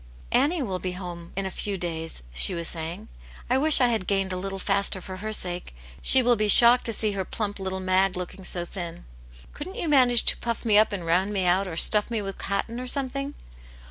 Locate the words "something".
12.87-13.35